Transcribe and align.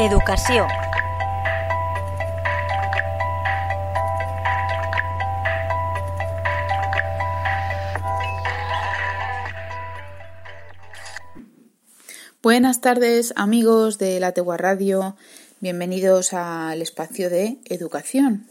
Educació. 0.00 0.64
Buenas 12.40 12.80
tardes 12.80 13.32
amigos 13.34 13.98
de 13.98 14.20
la 14.20 14.30
Tegua 14.30 14.56
Radio, 14.56 15.16
bienvenidos 15.58 16.32
al 16.32 16.80
espacio 16.80 17.28
de 17.28 17.58
educación. 17.64 18.46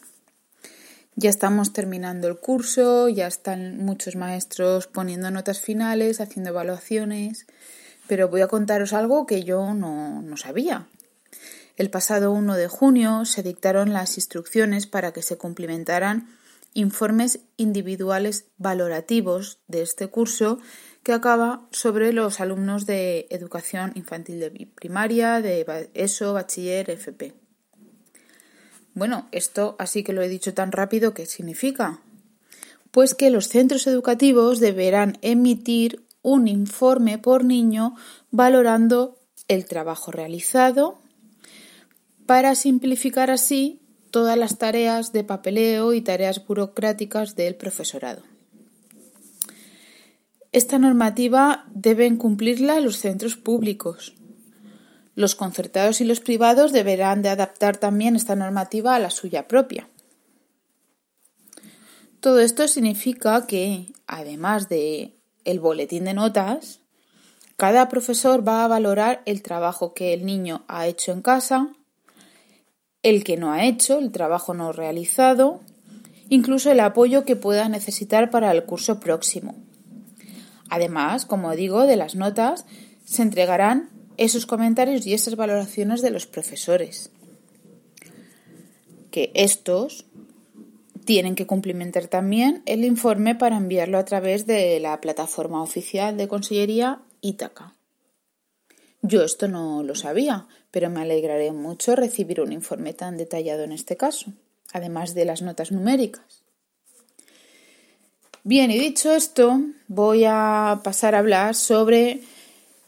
Ya 1.15 1.29
estamos 1.29 1.71
terminando 1.71 2.27
el 2.27 2.39
curso, 2.39 3.07
ya 3.07 3.27
están 3.27 3.77
muchos 3.77 4.17
maestros 4.17 4.87
poniendo 4.87 5.31
notas 5.31 5.61
finales, 5.61 6.19
haciendo 6.19 6.49
evaluaciones, 6.49 7.47
pero 8.05 8.27
voy 8.27 8.41
a 8.41 8.47
contaros 8.47 8.91
algo 8.91 9.25
que 9.25 9.43
yo 9.43 9.73
no, 9.73 10.21
no 10.21 10.35
sabía. 10.35 10.87
El 11.77 11.89
pasado 11.91 12.31
1 12.31 12.55
de 12.55 12.67
junio 12.67 13.25
se 13.25 13.43
dictaron 13.43 13.93
las 13.93 14.17
instrucciones 14.17 14.87
para 14.87 15.13
que 15.13 15.21
se 15.21 15.37
cumplimentaran 15.37 16.27
informes 16.73 17.39
individuales 17.55 18.45
valorativos 18.57 19.59
de 19.67 19.81
este 19.81 20.07
curso 20.07 20.59
que 21.03 21.13
acaba 21.13 21.67
sobre 21.71 22.13
los 22.13 22.39
alumnos 22.39 22.85
de 22.85 23.27
educación 23.29 23.91
infantil 23.95 24.39
de 24.39 24.67
primaria, 24.75 25.41
de 25.41 25.65
ESO, 25.93 26.33
bachiller, 26.33 26.89
FP. 26.89 27.33
Bueno, 28.93 29.27
esto 29.31 29.75
así 29.79 30.03
que 30.03 30.13
lo 30.13 30.21
he 30.21 30.29
dicho 30.29 30.53
tan 30.53 30.71
rápido, 30.71 31.13
¿qué 31.13 31.25
significa? 31.25 32.01
Pues 32.91 33.13
que 33.13 33.29
los 33.29 33.47
centros 33.47 33.85
educativos 33.85 34.59
deberán 34.59 35.17
emitir 35.21 36.05
un 36.23 36.47
informe 36.47 37.19
por 37.19 37.45
niño 37.45 37.95
valorando 38.31 39.19
el 39.47 39.65
trabajo 39.65 40.11
realizado 40.11 40.99
para 42.27 42.55
simplificar 42.55 43.31
así 43.31 43.81
todas 44.11 44.37
las 44.37 44.57
tareas 44.57 45.13
de 45.13 45.23
papeleo 45.23 45.93
y 45.93 46.01
tareas 46.01 46.45
burocráticas 46.45 47.35
del 47.35 47.55
profesorado. 47.55 48.21
Esta 50.51 50.77
normativa 50.77 51.65
deben 51.73 52.17
cumplirla 52.17 52.79
los 52.81 52.97
centros 52.97 53.37
públicos. 53.37 54.13
Los 55.15 55.35
concertados 55.35 56.01
y 56.01 56.05
los 56.05 56.19
privados 56.19 56.73
deberán 56.73 57.21
de 57.21 57.29
adaptar 57.29 57.77
también 57.77 58.15
esta 58.15 58.35
normativa 58.35 58.95
a 58.95 58.99
la 58.99 59.09
suya 59.09 59.47
propia. 59.47 59.89
Todo 62.19 62.39
esto 62.39 62.67
significa 62.67 63.47
que, 63.47 63.93
además 64.05 64.67
de 64.67 65.15
el 65.45 65.59
boletín 65.59 66.03
de 66.03 66.13
notas, 66.13 66.81
cada 67.55 67.87
profesor 67.87 68.45
va 68.45 68.65
a 68.65 68.67
valorar 68.67 69.21
el 69.25 69.41
trabajo 69.41 69.93
que 69.93 70.13
el 70.13 70.25
niño 70.25 70.65
ha 70.67 70.87
hecho 70.87 71.11
en 71.11 71.21
casa, 71.21 71.71
el 73.09 73.23
que 73.23 73.37
no 73.37 73.51
ha 73.53 73.65
hecho, 73.65 73.99
el 73.99 74.11
trabajo 74.11 74.53
no 74.53 74.71
realizado, 74.71 75.61
incluso 76.29 76.71
el 76.71 76.79
apoyo 76.79 77.23
que 77.23 77.35
pueda 77.35 77.69
necesitar 77.69 78.29
para 78.29 78.51
el 78.51 78.65
curso 78.65 78.99
próximo. 78.99 79.55
Además, 80.69 81.25
como 81.25 81.55
digo, 81.55 81.85
de 81.85 81.95
las 81.95 82.15
notas 82.15 82.65
se 83.05 83.21
entregarán 83.21 83.89
esos 84.17 84.45
comentarios 84.45 85.05
y 85.05 85.13
esas 85.13 85.35
valoraciones 85.35 86.01
de 86.01 86.09
los 86.09 86.25
profesores. 86.25 87.11
Que 89.11 89.31
estos 89.33 90.05
tienen 91.05 91.35
que 91.35 91.47
cumplimentar 91.47 92.07
también 92.07 92.63
el 92.65 92.83
informe 92.83 93.33
para 93.35 93.55
enviarlo 93.55 93.97
a 93.97 94.03
través 94.03 94.45
de 94.45 94.79
la 94.81 94.99
plataforma 94.99 95.61
oficial 95.61 96.17
de 96.17 96.27
Consellería 96.27 96.99
Ítaca. 97.21 97.76
Yo 99.01 99.23
esto 99.23 99.47
no 99.47 99.83
lo 99.83 99.95
sabía, 99.95 100.47
pero 100.71 100.89
me 100.89 101.01
alegraré 101.01 101.51
mucho 101.51 101.95
recibir 101.95 102.41
un 102.41 102.51
informe 102.51 102.93
tan 102.93 103.17
detallado 103.17 103.63
en 103.63 103.71
este 103.71 103.95
caso, 103.95 104.33
además 104.73 105.13
de 105.13 105.25
las 105.25 105.41
notas 105.41 105.71
numéricas. 105.71 106.43
Bien, 108.43 108.71
y 108.71 108.79
dicho 108.79 109.11
esto, 109.11 109.61
voy 109.87 110.23
a 110.25 110.79
pasar 110.83 111.15
a 111.15 111.19
hablar 111.19 111.53
sobre 111.53 112.21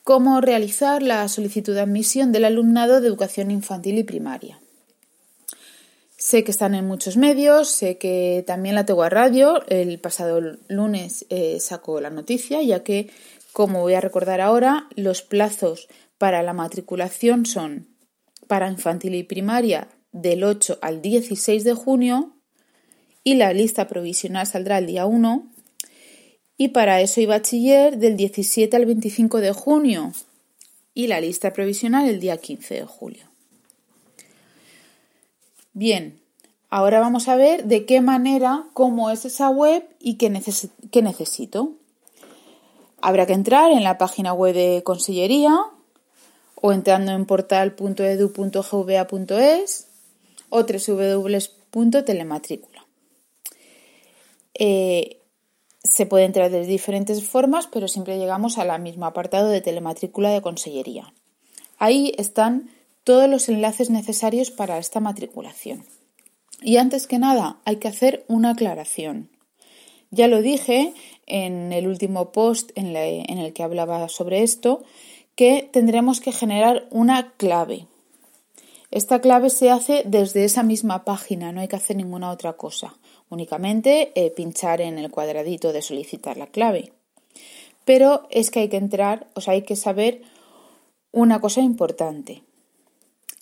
cómo 0.03 0.41
realizar 0.41 1.03
la 1.03 1.27
solicitud 1.27 1.75
de 1.75 1.81
admisión 1.81 2.31
del 2.31 2.45
alumnado 2.45 3.01
de 3.01 3.07
educación 3.07 3.51
infantil 3.51 3.97
y 3.97 4.03
primaria. 4.03 4.59
Sé 6.17 6.43
que 6.43 6.51
están 6.51 6.75
en 6.75 6.87
muchos 6.87 7.15
medios, 7.15 7.69
sé 7.69 7.97
que 7.97 8.43
también 8.47 8.75
la 8.75 8.85
Tegua 8.85 9.09
Radio 9.09 9.61
el 9.67 9.99
pasado 9.99 10.41
lunes 10.67 11.25
eh, 11.29 11.59
sacó 11.59 12.01
la 12.01 12.09
noticia, 12.09 12.61
ya 12.61 12.83
que, 12.83 13.09
como 13.53 13.81
voy 13.81 13.93
a 13.93 14.01
recordar 14.01 14.41
ahora, 14.41 14.87
los 14.95 15.21
plazos 15.21 15.87
para 16.17 16.43
la 16.43 16.53
matriculación 16.53 17.45
son 17.45 17.87
para 18.47 18.69
infantil 18.69 19.15
y 19.15 19.23
primaria 19.23 19.87
del 20.11 20.43
8 20.43 20.79
al 20.81 21.01
16 21.01 21.63
de 21.63 21.73
junio 21.73 22.35
y 23.23 23.35
la 23.35 23.53
lista 23.53 23.87
provisional 23.87 24.47
saldrá 24.47 24.79
el 24.79 24.87
día 24.87 25.05
1 25.05 25.51
y 26.57 26.69
para 26.69 26.99
eso 27.01 27.21
y 27.21 27.25
bachiller 27.25 27.97
del 27.97 28.17
17 28.17 28.75
al 28.75 28.85
25 28.85 29.39
de 29.39 29.53
junio 29.53 30.13
y 30.93 31.07
la 31.07 31.21
lista 31.21 31.53
provisional 31.53 32.09
el 32.09 32.19
día 32.19 32.37
15 32.37 32.73
de 32.73 32.85
julio. 32.85 33.25
Bien, 35.71 36.19
ahora 36.69 36.99
vamos 36.99 37.29
a 37.29 37.37
ver 37.37 37.63
de 37.63 37.85
qué 37.85 38.01
manera, 38.01 38.65
cómo 38.73 39.09
es 39.09 39.23
esa 39.23 39.49
web 39.49 39.87
y 39.99 40.15
qué, 40.15 40.29
necesito. 40.29 41.77
Habrá 43.01 43.25
que 43.25 43.33
entrar 43.33 43.71
en 43.71 43.83
la 43.83 43.97
página 43.97 44.31
web 44.33 44.53
de 44.53 44.83
Consellería 44.83 45.57
o 46.55 46.71
entrando 46.71 47.11
en 47.11 47.25
portal.edu.gva.es 47.25 49.87
o 50.49 50.63
www.telematrícula. 50.63 52.85
Eh, 54.53 55.19
se 55.83 56.05
puede 56.05 56.25
entrar 56.25 56.51
de 56.51 56.65
diferentes 56.65 57.25
formas, 57.25 57.67
pero 57.67 57.87
siempre 57.87 58.17
llegamos 58.17 58.57
al 58.57 58.81
mismo 58.81 59.05
apartado 59.05 59.47
de 59.49 59.61
telematrícula 59.61 60.31
de 60.31 60.41
consellería. 60.41 61.13
Ahí 61.77 62.13
están 62.17 62.69
todos 63.05 63.29
los 63.29 63.47
enlaces 63.47 63.89
necesarios 63.89 64.51
para 64.51 64.77
esta 64.77 64.99
matriculación. 64.99 65.85
Y 66.61 66.75
antes 66.77 67.07
que 67.07 67.19
nada, 67.19 67.61
hay 67.63 67.77
que 67.77 67.87
hacer 67.87 68.25
una 68.27 68.51
aclaración. 68.51 69.29
Ya 70.11 70.27
lo 70.27 70.41
dije 70.41 70.93
en 71.29 71.71
el 71.71 71.87
último 71.87 72.31
post 72.31 72.71
en, 72.75 72.95
el 72.95 73.53
que 73.53 73.63
hablaba 73.63 74.09
sobre 74.09 74.43
esto, 74.43 74.83
que 75.35 75.69
tendremos 75.71 76.19
que 76.19 76.31
generar 76.31 76.87
una 76.91 77.31
clave. 77.37 77.87
Esta 78.91 79.21
clave 79.21 79.49
se 79.49 79.69
hace 79.69 80.03
desde 80.05 80.43
esa 80.43 80.63
misma 80.63 81.05
página, 81.05 81.51
no 81.51 81.61
hay 81.61 81.67
que 81.67 81.75
hacer 81.75 81.95
ninguna 81.95 82.31
otra 82.31 82.53
cosa 82.53 82.95
únicamente 83.29 84.11
eh, 84.15 84.31
pinchar 84.31 84.81
en 84.81 84.97
el 84.97 85.11
cuadradito 85.11 85.71
de 85.71 85.81
solicitar 85.81 86.37
la 86.37 86.47
clave. 86.47 86.91
Pero 87.85 88.27
es 88.29 88.51
que 88.51 88.61
hay 88.61 88.69
que 88.69 88.77
entrar, 88.77 89.27
o 89.35 89.41
sea, 89.41 89.53
hay 89.53 89.61
que 89.63 89.75
saber 89.75 90.21
una 91.11 91.39
cosa 91.39 91.61
importante. 91.61 92.43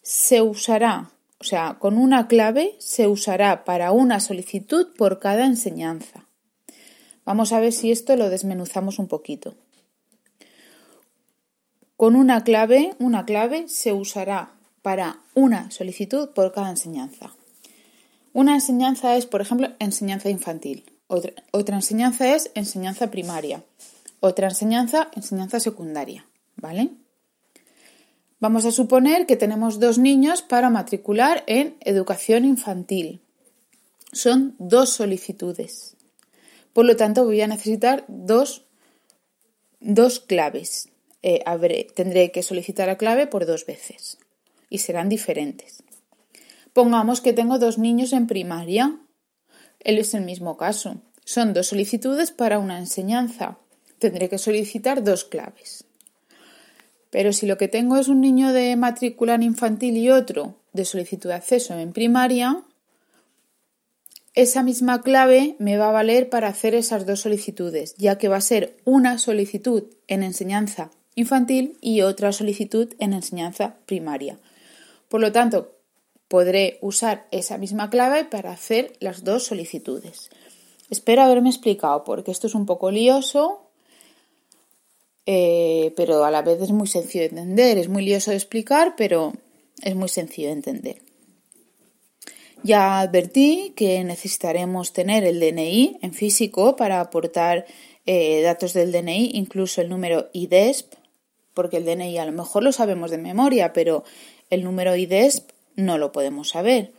Se 0.02 0.42
usará, 0.42 1.12
o 1.40 1.44
sea, 1.44 1.78
con 1.80 1.97
una 1.97 2.28
clave 2.28 2.76
se 2.80 3.08
usará 3.08 3.66
para 3.66 3.92
una 3.92 4.20
solicitud 4.20 4.88
por 4.96 5.20
cada 5.20 5.46
enseñanza. 5.46 6.27
Vamos 7.28 7.52
a 7.52 7.60
ver 7.60 7.74
si 7.74 7.92
esto 7.92 8.16
lo 8.16 8.30
desmenuzamos 8.30 9.00
un 9.00 9.10
poquito. 9.10 9.54
Con 11.98 12.16
una 12.16 12.46
clave, 12.46 12.96
una 13.00 13.26
clave 13.26 13.68
se 13.68 13.92
usará 13.92 14.54
para 14.82 15.20
una 15.34 15.70
solicitud 15.70 16.30
por 16.30 16.54
cada 16.54 16.70
enseñanza. 16.70 17.36
Una 18.32 18.54
enseñanza 18.54 19.18
es, 19.18 19.26
por 19.26 19.42
ejemplo, 19.42 19.68
enseñanza 19.80 20.29
infantil. 20.29 20.85
Otra, 21.08 21.76
enseñanza 21.76 22.34
es 22.34 22.50
enseñanza 22.56 23.12
primaria. 23.12 23.62
Otra 24.22 24.47
enseñanza, 24.47 25.09
enseñanza 25.14 25.59
secundaria. 25.59 26.26
¿Vale? 26.56 26.91
Vamos 28.40 28.64
a 28.64 28.72
suponer 28.72 29.26
que 29.26 29.35
tenemos 29.35 29.82
dos 29.82 29.97
niños 29.97 30.44
para 30.44 30.70
matricular 30.70 31.44
en 31.47 31.76
educación 31.82 32.46
infantil. 32.46 33.20
Son 34.14 34.56
dos 34.59 34.91
solicitudes. 34.91 35.97
Por 36.78 36.85
lo 36.85 36.96
tanto, 36.96 37.26
voy 37.26 37.41
a 37.41 37.47
necesitar 37.47 38.06
dos, 38.08 38.68
dos 39.79 40.20
claves. 40.20 40.90
Eh, 41.24 41.44
tendré 41.96 42.32
que 42.32 42.44
solicitar 42.44 42.88
la 42.88 43.00
clave 43.00 43.26
por 43.26 43.47
dos 43.47 43.66
veces 43.66 44.20
y 44.70 44.78
serán 44.78 45.09
diferentes. 45.09 45.82
Pongamos 46.74 47.20
que 47.20 47.34
tengo 47.34 47.58
dos 47.58 47.79
niños 47.79 48.14
en 48.14 48.28
primaria. 48.28 49.00
Él 49.79 49.97
es 49.97 50.14
el 50.14 50.22
mismo 50.22 50.56
caso. 50.56 51.02
Son 51.26 51.52
dos 51.52 51.66
solicitudes 51.66 52.29
para 52.29 52.59
una 52.59 52.78
enseñanza. 52.78 53.58
Tendré 53.97 54.30
que 54.30 54.38
solicitar 54.38 55.03
dos 55.03 55.23
claves. 55.26 55.84
Pero 57.09 57.34
si 57.34 57.47
lo 57.47 57.58
que 57.58 57.70
tengo 57.70 57.97
es 57.97 58.08
un 58.08 58.22
niño 58.22 58.53
de 58.53 58.76
matrícula 58.76 59.34
en 59.34 59.41
infantil 59.41 59.97
y 59.97 60.12
otro 60.12 60.59
de 60.73 60.85
solicitud 60.85 61.30
de 61.30 61.35
acceso 61.38 61.73
en 61.73 61.91
primaria, 61.91 62.64
esa 64.37 64.61
misma 64.61 65.01
clave 65.01 65.55
me 65.57 65.78
va 65.78 65.89
a 65.89 65.91
valer 65.91 66.29
para 66.29 66.47
hacer 66.47 66.75
esas 66.75 67.07
dos 67.07 67.22
solicitudes, 67.22 67.95
ya 67.97 68.19
que 68.19 68.28
va 68.28 68.37
a 68.37 68.41
ser 68.41 68.78
una 68.85 69.17
solicitud 69.17 69.85
en 70.07 70.22
enseñanza 70.22 70.91
infantil 71.16 71.75
y 71.81 72.01
otra 72.01 72.31
solicitud 72.31 72.93
en 72.99 73.13
enseñanza 73.13 73.78
primaria. 73.87 74.37
Por 75.09 75.22
lo 75.22 75.31
tanto, 75.31 75.72
podré 76.28 76.78
usar 76.81 77.25
esa 77.31 77.57
misma 77.57 77.89
clave 77.89 78.25
para 78.25 78.51
hacer 78.51 78.93
las 78.99 79.23
dos 79.23 79.43
solicitudes. 79.43 80.29
Espero 80.91 81.23
haberme 81.23 81.49
explicado 81.49 82.03
porque 82.03 82.29
esto 82.29 82.45
es 82.45 82.53
un 82.53 82.67
poco 82.67 82.91
lioso, 82.91 83.72
eh, 85.25 85.93
pero 85.95 86.23
a 86.23 86.29
la 86.29 86.43
vez 86.43 86.61
es 86.61 86.69
muy 86.69 86.87
sencillo 86.87 87.23
de 87.23 87.29
entender. 87.29 87.79
Es 87.79 87.89
muy 87.89 88.05
lioso 88.05 88.29
de 88.29 88.37
explicar, 88.37 88.93
pero 88.95 89.34
es 89.81 89.95
muy 89.95 90.09
sencillo 90.09 90.49
de 90.49 90.53
entender. 90.53 91.07
Ya 92.64 93.00
advertí 93.00 93.74
que 93.76 94.04
necesitaremos 94.04 94.94
tener 94.94 95.24
el 95.24 95.40
DNI 95.40 96.00
en 96.02 96.14
físico 96.14 96.76
para 96.76 97.00
aportar 97.00 97.66
eh, 98.06 98.42
datos 98.42 98.74
del 98.74 98.92
DNI, 98.92 99.32
incluso 99.34 99.82
el 99.82 99.90
número 99.90 100.30
IDESP, 100.34 100.94
porque 101.54 101.78
el 101.78 101.86
DNI 101.86 102.18
a 102.18 102.26
lo 102.26 102.32
mejor 102.32 102.64
lo 102.64 102.72
sabemos 102.72 103.12
de 103.12 103.18
memoria, 103.18 103.74
pero 103.74 104.04
el 104.50 104.64
número 104.64 104.96
IDESP 104.96 105.52
no 105.76 105.98
lo 105.98 106.12
podemos 106.12 106.50
saber. 106.50 106.92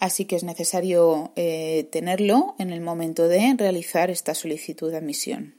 Así 0.00 0.24
que 0.24 0.36
es 0.36 0.44
necesario 0.44 1.32
eh, 1.34 1.88
tenerlo 1.90 2.54
en 2.58 2.70
el 2.70 2.80
momento 2.80 3.26
de 3.28 3.54
realizar 3.56 4.10
esta 4.10 4.34
solicitud 4.34 4.90
de 4.90 4.98
admisión. 4.98 5.54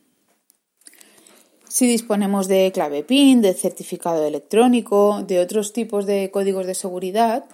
Si 1.68 1.88
disponemos 1.88 2.48
de 2.48 2.72
clave 2.74 3.04
PIN, 3.04 3.42
de 3.42 3.54
certificado 3.54 4.26
electrónico, 4.26 5.22
de 5.24 5.40
otros 5.40 5.72
tipos 5.72 6.06
de 6.06 6.32
códigos 6.32 6.66
de 6.66 6.74
seguridad, 6.74 7.46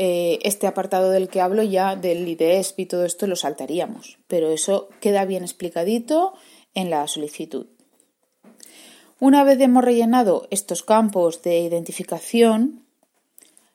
eh, 0.00 0.38
este 0.44 0.68
apartado 0.68 1.10
del 1.10 1.28
que 1.28 1.40
hablo 1.40 1.64
ya, 1.64 1.96
del 1.96 2.28
IDESP 2.28 2.78
y 2.78 2.86
todo 2.86 3.04
esto, 3.04 3.26
lo 3.26 3.34
saltaríamos. 3.34 4.18
Pero 4.28 4.48
eso 4.52 4.88
queda 5.00 5.24
bien 5.24 5.42
explicadito 5.42 6.34
en 6.72 6.88
la 6.88 7.08
solicitud. 7.08 7.66
Una 9.18 9.42
vez 9.42 9.60
hemos 9.60 9.82
rellenado 9.82 10.46
estos 10.52 10.84
campos 10.84 11.42
de 11.42 11.58
identificación, 11.58 12.84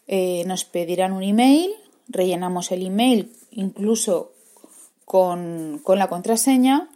eh, 0.08 0.46
nos 0.46 0.64
pedirán 0.64 1.12
un 1.12 1.24
email, 1.24 1.74
rellenamos 2.08 2.72
el 2.72 2.86
email 2.86 3.34
incluso 3.52 4.32
con, 5.04 5.82
la 5.86 6.08
contraseña 6.08 6.90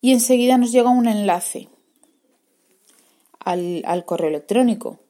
y 0.00 0.10
enseguida 0.10 0.58
nos 0.58 0.72
llega 0.72 0.90
un 0.90 1.06
enlace 1.06 1.68
al 3.38 4.04
correo 4.04 4.30
electrónico. 4.30 5.01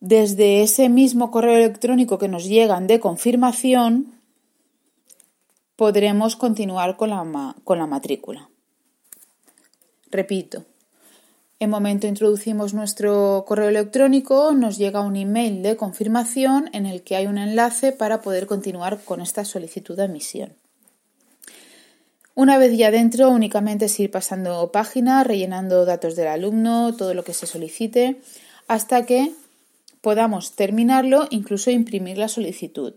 Desde 0.00 0.62
ese 0.62 0.88
mismo 0.88 1.30
correo 1.30 1.56
electrónico 1.56 2.18
que 2.18 2.28
nos 2.28 2.44
llegan 2.44 2.86
de 2.86 3.00
confirmación, 3.00 4.14
podremos 5.74 6.36
continuar 6.36 6.96
con 6.96 7.10
la, 7.10 7.54
con 7.64 7.78
la 7.78 7.86
matrícula. 7.86 8.48
Repito, 10.10 10.64
en 11.60 11.70
momento 11.70 12.06
introducimos 12.06 12.72
nuestro 12.72 13.44
correo 13.46 13.68
electrónico, 13.68 14.52
nos 14.52 14.78
llega 14.78 15.00
un 15.00 15.16
email 15.16 15.62
de 15.62 15.76
confirmación 15.76 16.70
en 16.72 16.86
el 16.86 17.02
que 17.02 17.16
hay 17.16 17.26
un 17.26 17.36
enlace 17.36 17.90
para 17.90 18.22
poder 18.22 18.46
continuar 18.46 19.00
con 19.04 19.20
esta 19.20 19.44
solicitud 19.44 19.96
de 19.96 20.04
admisión. 20.04 20.54
Una 22.36 22.56
vez 22.56 22.78
ya 22.78 22.92
dentro, 22.92 23.30
únicamente 23.30 23.86
es 23.86 23.98
ir 23.98 24.12
pasando 24.12 24.70
página, 24.70 25.24
rellenando 25.24 25.84
datos 25.84 26.14
del 26.14 26.28
alumno, 26.28 26.94
todo 26.94 27.12
lo 27.12 27.24
que 27.24 27.34
se 27.34 27.48
solicite, 27.48 28.20
hasta 28.68 29.04
que 29.04 29.32
podamos 30.00 30.52
terminarlo, 30.52 31.26
incluso 31.30 31.70
imprimir 31.70 32.18
la 32.18 32.28
solicitud, 32.28 32.94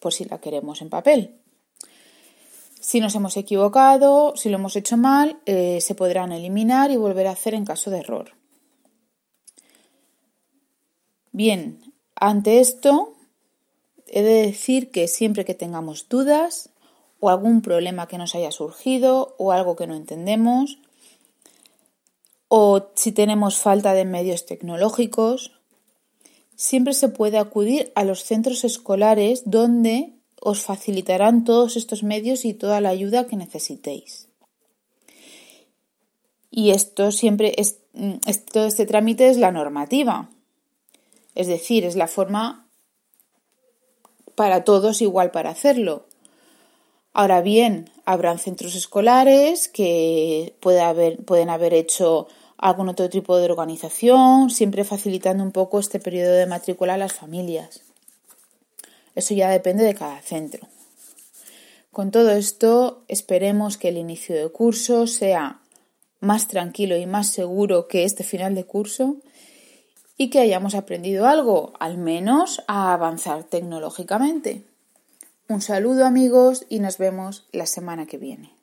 por 0.00 0.12
si 0.12 0.24
la 0.24 0.38
queremos 0.38 0.82
en 0.82 0.90
papel. 0.90 1.36
Si 2.80 3.00
nos 3.00 3.14
hemos 3.14 3.36
equivocado, 3.36 4.34
si 4.36 4.48
lo 4.48 4.56
hemos 4.56 4.74
hecho 4.74 4.96
mal, 4.96 5.38
eh, 5.46 5.80
se 5.80 5.94
podrán 5.94 6.32
eliminar 6.32 6.90
y 6.90 6.96
volver 6.96 7.28
a 7.28 7.32
hacer 7.32 7.54
en 7.54 7.64
caso 7.64 7.90
de 7.90 7.98
error. 7.98 8.32
Bien, 11.30 11.80
ante 12.16 12.60
esto, 12.60 13.14
he 14.06 14.22
de 14.22 14.46
decir 14.46 14.90
que 14.90 15.08
siempre 15.08 15.44
que 15.44 15.54
tengamos 15.54 16.08
dudas 16.08 16.70
o 17.20 17.30
algún 17.30 17.62
problema 17.62 18.08
que 18.08 18.18
nos 18.18 18.34
haya 18.34 18.50
surgido 18.50 19.36
o 19.38 19.52
algo 19.52 19.76
que 19.76 19.86
no 19.86 19.94
entendemos, 19.94 20.78
o 22.48 22.90
si 22.94 23.12
tenemos 23.12 23.58
falta 23.58 23.94
de 23.94 24.04
medios 24.04 24.44
tecnológicos, 24.44 25.52
siempre 26.56 26.94
se 26.94 27.08
puede 27.08 27.38
acudir 27.38 27.92
a 27.94 28.04
los 28.04 28.24
centros 28.24 28.64
escolares 28.64 29.42
donde 29.46 30.12
os 30.40 30.60
facilitarán 30.60 31.44
todos 31.44 31.76
estos 31.76 32.02
medios 32.02 32.44
y 32.44 32.54
toda 32.54 32.80
la 32.80 32.88
ayuda 32.88 33.26
que 33.26 33.36
necesitéis. 33.36 34.28
Y 36.50 36.70
esto 36.70 37.12
siempre 37.12 37.54
es, 37.56 37.78
todo 38.52 38.66
este 38.66 38.84
trámite 38.84 39.28
es 39.28 39.38
la 39.38 39.52
normativa. 39.52 40.30
Es 41.34 41.46
decir, 41.46 41.84
es 41.84 41.96
la 41.96 42.08
forma 42.08 42.68
para 44.34 44.64
todos 44.64 45.00
igual 45.00 45.30
para 45.30 45.50
hacerlo. 45.50 46.06
Ahora 47.14 47.40
bien, 47.40 47.90
habrán 48.04 48.38
centros 48.38 48.74
escolares 48.74 49.68
que 49.68 50.56
pueden 50.60 51.50
haber 51.50 51.74
hecho 51.74 52.26
algún 52.62 52.88
otro 52.88 53.10
tipo 53.10 53.36
de 53.36 53.44
organización, 53.44 54.48
siempre 54.48 54.84
facilitando 54.84 55.42
un 55.42 55.50
poco 55.50 55.80
este 55.80 55.98
periodo 55.98 56.32
de 56.32 56.46
matrícula 56.46 56.94
a 56.94 56.96
las 56.96 57.12
familias. 57.12 57.82
Eso 59.16 59.34
ya 59.34 59.50
depende 59.50 59.84
de 59.84 59.94
cada 59.94 60.22
centro. 60.22 60.68
Con 61.90 62.12
todo 62.12 62.30
esto, 62.30 63.02
esperemos 63.08 63.76
que 63.76 63.88
el 63.88 63.98
inicio 63.98 64.36
de 64.36 64.48
curso 64.50 65.08
sea 65.08 65.60
más 66.20 66.46
tranquilo 66.46 66.96
y 66.96 67.04
más 67.04 67.26
seguro 67.26 67.88
que 67.88 68.04
este 68.04 68.22
final 68.22 68.54
de 68.54 68.64
curso 68.64 69.16
y 70.16 70.30
que 70.30 70.38
hayamos 70.38 70.76
aprendido 70.76 71.26
algo, 71.26 71.72
al 71.80 71.98
menos 71.98 72.62
a 72.68 72.92
avanzar 72.92 73.42
tecnológicamente. 73.42 74.62
Un 75.48 75.60
saludo 75.60 76.06
amigos 76.06 76.64
y 76.68 76.78
nos 76.78 76.96
vemos 76.96 77.44
la 77.50 77.66
semana 77.66 78.06
que 78.06 78.18
viene. 78.18 78.61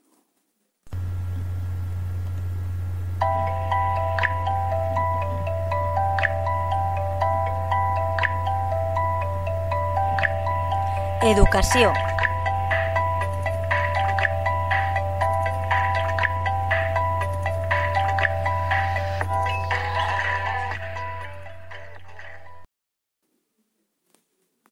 Educació 11.21 11.91